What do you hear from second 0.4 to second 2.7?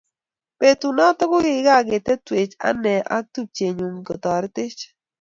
Betunotok kokikakitetweech